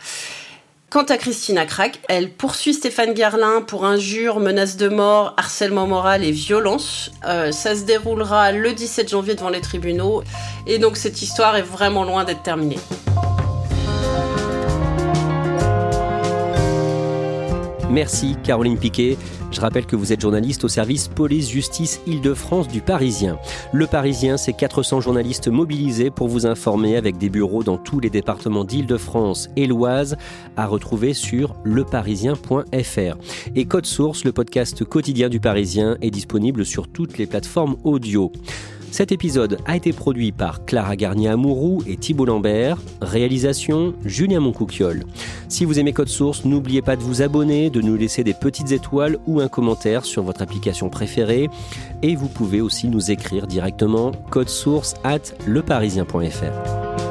Quant 0.90 1.04
à 1.04 1.16
Christina 1.16 1.66
Krak, 1.66 2.02
elle 2.10 2.30
poursuit 2.30 2.74
Stéphane 2.74 3.16
Gerlin 3.16 3.62
pour 3.62 3.86
injure, 3.86 4.42
menace 4.42 4.76
de 4.76 4.90
mort, 4.90 5.34
harcèlement 5.38 5.88
moral 5.88 6.26
et 6.26 6.32
violence. 6.32 7.10
ça 7.24 7.74
se 7.78 7.86
déroulera 7.86 8.52
le 8.52 8.74
17 8.74 9.10
janvier 9.10 9.36
devant 9.36 9.48
les 9.48 9.62
tribunaux. 9.62 10.24
Et 10.68 10.78
donc 10.78 10.98
cette 10.98 11.22
histoire 11.22 11.56
est 11.56 11.62
vraiment 11.62 12.04
loin 12.04 12.26
d'être 12.26 12.44
terminée. 12.44 12.80
Merci 17.92 18.38
Caroline 18.42 18.78
Piquet. 18.78 19.18
Je 19.52 19.60
rappelle 19.60 19.86
que 19.86 19.98
vous 19.98 20.14
êtes 20.14 20.22
journaliste 20.22 20.64
au 20.64 20.70
service 20.70 21.10
police-justice 21.10 22.00
Île-de-France 22.08 22.70
du 22.70 22.80
Parisien. 22.80 23.38
Le 23.74 23.86
Parisien, 23.86 24.38
c'est 24.38 24.54
400 24.54 25.02
journalistes 25.02 25.50
mobilisés 25.50 26.10
pour 26.10 26.30
vous 26.30 26.46
informer 26.46 26.96
avec 26.96 27.18
des 27.18 27.30
bureaux 27.30 27.64
dans 27.64 27.78
tous 27.78 28.00
les 28.00 28.10
départements 28.10 28.64
d'Île-de-France 28.64 29.50
et 29.58 29.68
l'Oise 29.68 30.16
à 30.56 30.68
retrouver 30.68 31.14
sur 31.14 31.54
leparisien.fr. 31.66 33.18
Et 33.56 33.66
Code 33.66 33.86
Source, 33.86 34.24
le 34.24 34.32
podcast 34.32 34.86
quotidien 34.86 35.28
du 35.28 35.42
Parisien, 35.42 35.98
est 36.02 36.12
disponible 36.12 36.66
sur 36.66 36.88
toutes 36.88 37.18
les 37.18 37.28
plateformes 37.28 37.76
audio. 37.84 38.32
Cet 38.92 39.14
épisode 39.14 39.58
a 39.66 39.78
été 39.78 39.94
produit 39.94 40.34
par 40.34 40.66
Clara 40.66 40.98
Garnier-Amouroux 40.98 41.82
et 41.88 41.96
Thibault 41.96 42.26
Lambert. 42.26 42.78
Réalisation 43.02 43.94
Julien 44.04 44.42
Moncouquiole. 44.42 45.06
Si 45.48 45.64
vous 45.64 45.80
aimez 45.80 45.94
Code 45.94 46.10
Source, 46.10 46.44
n'oubliez 46.44 46.82
pas 46.82 46.98
de 46.98 47.02
vous 47.02 47.22
abonner, 47.22 47.70
de 47.70 47.82
nous 47.82 47.96
laisser 47.96 48.26
des 48.26 48.34
petites 48.34 48.74
étoiles 48.74 49.18
ou 49.26 49.40
un 49.40 49.48
commentaire 49.48 50.04
sur 50.04 50.24
votre 50.24 50.42
application 50.42 50.90
préférée. 50.90 51.50
Et 52.04 52.18
vous 52.18 52.28
pouvez 52.28 52.60
aussi 52.60 52.90
nous 52.90 53.12
écrire 53.12 53.48
directement 53.48 54.12
source 54.48 54.96
at 55.06 55.22
leparisien.fr. 55.48 57.11